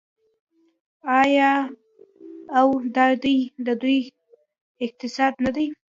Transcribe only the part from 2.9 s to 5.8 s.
دا دی د دوی اقتصاد نه دی؟